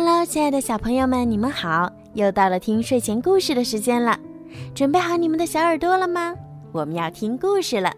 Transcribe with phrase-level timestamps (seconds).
[0.00, 1.92] Hello，亲爱的小朋友们，你们好！
[2.14, 4.16] 又到了听睡前故事的时间了，
[4.72, 6.36] 准备好你们的小耳朵了吗？
[6.70, 7.92] 我们要听故事了。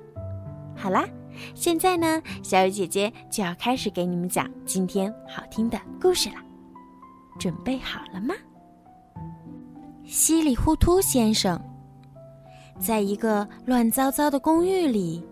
[0.75, 1.07] 好啦，
[1.55, 6.37] 现在呢，小雨姐姐就要开始给你们讲今天好听的故事了。
[7.39, 8.35] 准备好了吗？
[10.07, 11.61] 稀里糊涂先生，
[12.79, 15.23] 在一个乱糟糟的公寓里，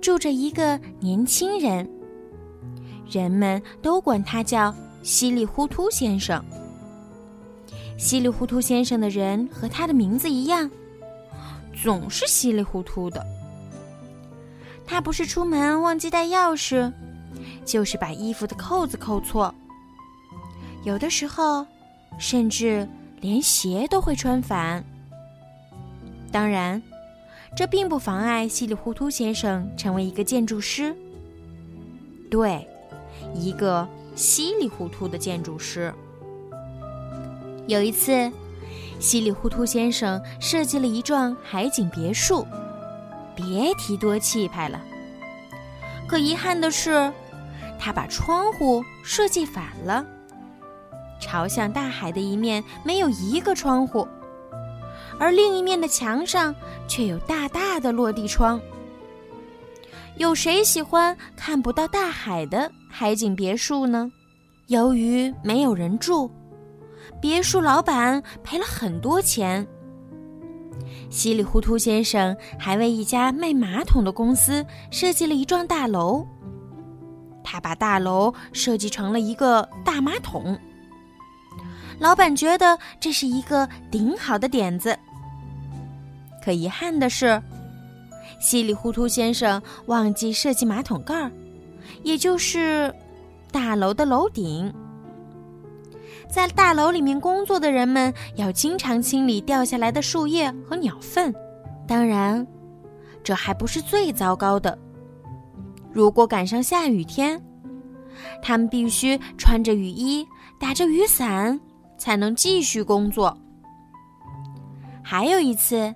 [0.00, 1.86] 住着一个年轻人，
[3.06, 4.74] 人们都管他叫。
[5.06, 6.44] 稀里糊涂先生，
[7.96, 10.68] 稀里糊涂先生的人和他的名字一样，
[11.80, 13.24] 总是稀里糊涂的。
[14.84, 16.92] 他不是出门忘记带钥匙，
[17.64, 19.54] 就是把衣服的扣子扣错，
[20.82, 21.64] 有的时候
[22.18, 22.88] 甚至
[23.20, 24.84] 连鞋都会穿反。
[26.32, 26.82] 当然，
[27.56, 30.92] 这并不妨碍稀里糊涂先生成为一个建筑师。
[32.28, 32.68] 对，
[33.34, 33.86] 一个。
[34.16, 35.92] 稀里糊涂的建筑师。
[37.66, 38.32] 有一次，
[38.98, 42.46] 稀里糊涂先生设计了一幢海景别墅，
[43.34, 44.80] 别提多气派了。
[46.08, 47.12] 可遗憾的是，
[47.78, 50.02] 他把窗户设计反了，
[51.20, 54.08] 朝向大海的一面没有一个窗户，
[55.20, 56.54] 而另一面的墙上
[56.88, 58.58] 却有大大的落地窗。
[60.18, 62.70] 有谁喜欢看不到大海的？
[62.88, 64.10] 海景别墅呢？
[64.68, 66.30] 由于没有人住，
[67.20, 69.66] 别墅老板赔了很多钱。
[71.10, 76.26] 稀里糊涂先生还为一家卖马桶的公司设计了一幢大楼。
[77.44, 80.58] 他把大楼设计成了一个大马桶。
[81.98, 84.98] 老板觉得这是一个顶好的点子。
[86.42, 87.40] 可遗憾的是，
[88.38, 91.30] 稀里糊涂先生忘记设计马桶盖儿。
[92.02, 92.92] 也就是
[93.50, 94.72] 大楼的楼顶，
[96.28, 101.32] 在大楼里面工作的人们要经常清理掉下来的树叶和鸟粪。
[101.86, 102.44] 当然，
[103.22, 104.76] 这还不是最糟糕的。
[105.92, 107.40] 如果赶上下雨天，
[108.42, 110.26] 他们必须穿着雨衣、
[110.58, 111.58] 打着雨伞，
[111.96, 113.36] 才能继续工作。
[115.02, 115.94] 还有一次，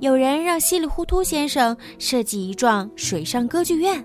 [0.00, 4.04] 有人让稀里糊涂先生设计一幢水上歌剧院。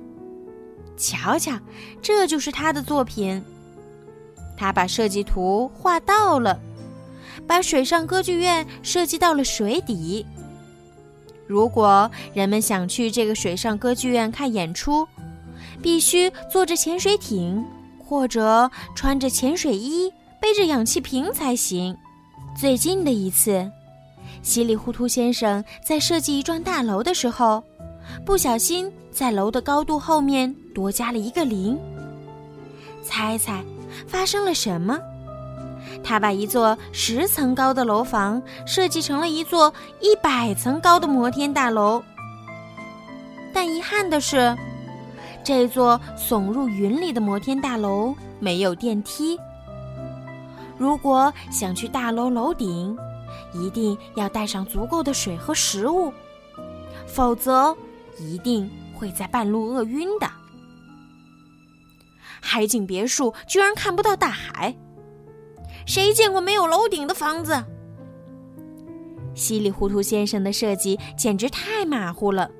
[0.98, 1.58] 瞧瞧，
[2.02, 3.42] 这就是他的作品。
[4.58, 6.60] 他把设计图画到了，
[7.48, 10.26] 把水上歌剧院设计到了水底。
[11.48, 15.08] 如果人们想去这个水上歌剧院看演出，
[15.82, 17.66] 必须坐着潜水艇，
[17.98, 21.96] 或者穿着潜水衣、背着氧气瓶才行。
[22.60, 23.72] 最近的一次，
[24.42, 27.64] 稀里糊涂先生在设计一幢大楼的时候。
[28.26, 31.78] 不小心在楼的高度后面多加了一个零。
[33.04, 33.64] 猜猜
[34.08, 35.00] 发生了什么？
[36.04, 42.02] 他把一座十层高的楼房设计成了一座一百层高的摩天大楼。
[43.54, 44.56] 但遗憾的是，
[45.44, 49.40] 这座耸入云里的摩天大楼没有电梯。
[50.78, 52.98] 如果想去大楼楼顶，
[53.54, 56.14] 一定要带上足够的水和食物，
[57.08, 57.76] 否则。
[58.22, 60.30] 一定会在半路饿晕的。
[62.42, 64.76] 海景别墅居然看不到大海，
[65.86, 67.64] 谁见过没有楼顶的房子？
[69.34, 72.52] 稀里糊涂先生的设计简直太马虎了，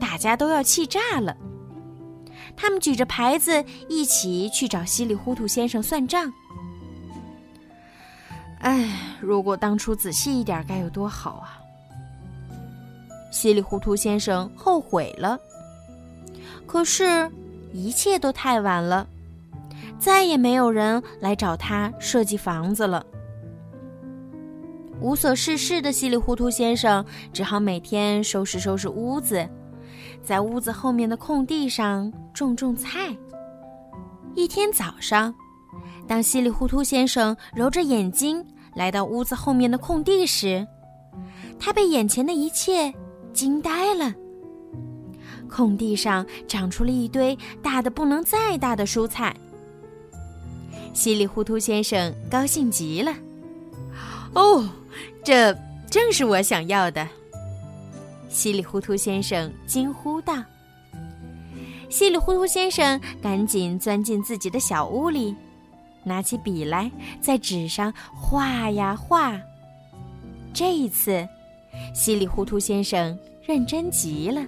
[0.00, 1.36] 大家都要气炸了。
[2.56, 6.32] 他们举着牌子一起去找稀里糊涂先生算账。
[8.62, 8.88] 哎，
[9.20, 11.58] 如果当初仔细一点，该有多好啊！
[13.30, 15.38] 稀里糊涂先生后悔了，
[16.66, 17.30] 可是，
[17.72, 19.06] 一切都太晚了，
[19.98, 23.04] 再也没有人来找他设计房子了。
[25.00, 29.48] 无所事事的稀里糊涂先生只好每天收拾收拾屋子，
[30.22, 33.16] 在屋子后面的空地上种种菜。
[34.36, 35.34] 一天早上，
[36.06, 40.66] 当稀里糊涂先生揉着眼睛来到屋子后面的空地时，
[41.58, 42.92] 他被眼前的一切。
[43.32, 44.14] 惊呆了！
[45.48, 49.34] 空地上长出了一堆大的不能再大的蔬菜。
[50.92, 53.14] 稀里糊涂先生高兴极了。
[54.34, 54.68] 哦，
[55.24, 55.56] 这
[55.90, 57.08] 正是我想要的！
[58.28, 60.34] 稀里糊涂先生惊呼道。
[61.88, 65.34] 稀里糊涂先生赶紧钻进自己的小屋里，
[66.04, 66.90] 拿起笔来
[67.20, 69.40] 在纸上画呀画。
[70.52, 71.26] 这一次。
[71.94, 74.44] 稀里糊涂先生认真极了。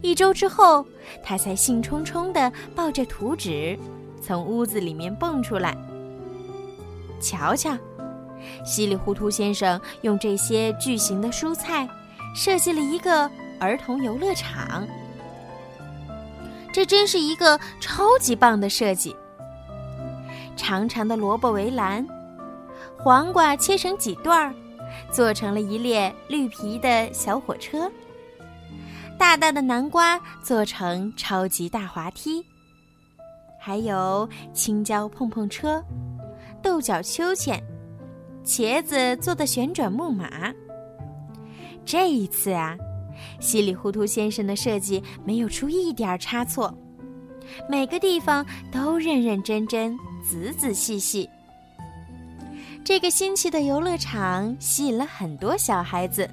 [0.00, 0.86] 一周之后，
[1.24, 3.76] 他才兴冲冲地抱着图纸
[4.22, 5.76] 从屋子里面蹦出来。
[7.20, 7.76] 瞧瞧，
[8.64, 11.88] 稀里糊涂先生用这些巨型的蔬菜
[12.32, 13.28] 设计了一个
[13.58, 14.86] 儿童游乐场。
[16.72, 19.16] 这真是一个超级棒的设计！
[20.58, 22.06] 长长的萝卜围栏，
[22.98, 24.54] 黄瓜切成几段儿，
[25.10, 27.88] 做成了一列绿皮的小火车；
[29.16, 32.44] 大大的南瓜做成超级大滑梯，
[33.58, 35.82] 还有青椒碰碰车、
[36.60, 37.62] 豆角秋千、
[38.44, 40.52] 茄子做的旋转木马。
[41.86, 42.76] 这一次啊！
[43.40, 46.72] 稀里糊涂先生的设计没有出一点差错，
[47.68, 49.98] 每个地方都认认真真、
[50.28, 51.28] 仔仔细细。
[52.84, 56.28] 这个新奇的游乐场吸引了很多小孩子，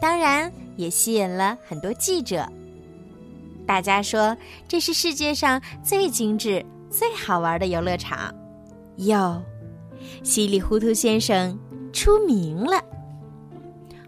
[0.00, 2.46] 当然也吸引了很多记者。
[3.66, 4.36] 大家说
[4.68, 8.34] 这是世界上最精致、最好玩的游乐场。
[8.96, 9.42] 哟，
[10.22, 11.58] 稀里糊涂先生
[11.92, 12.82] 出名了。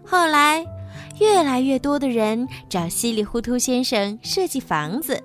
[0.03, 0.65] 后来。
[1.21, 5.17] 越来越多的人找稀里糊涂先生设计房子。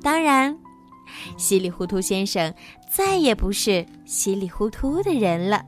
[0.00, 0.56] 当然，
[1.36, 2.52] 稀里糊涂先生
[2.88, 5.62] 再也不是稀里糊涂的人了。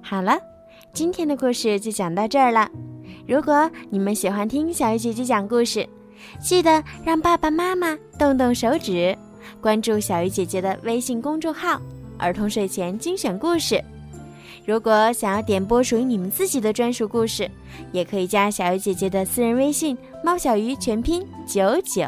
[0.00, 0.38] 好了，
[0.92, 2.68] 今天的故事就讲到这儿了。
[3.26, 5.88] 如果你们喜欢听小鱼姐姐讲故事，
[6.40, 9.16] 记得让爸爸妈妈动动手指，
[9.60, 11.80] 关注小鱼姐姐的微信公众号
[12.18, 13.82] “儿童睡前精选故事”。
[14.66, 17.50] 如果想要点播属于你们自己的专属故事，
[17.92, 22.04] 也可以加小鱼姐姐的私人微信“猫小鱼”全拼九九。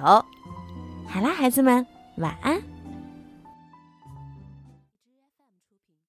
[1.17, 1.87] 好啦，孩子们，
[2.17, 2.76] 晚安。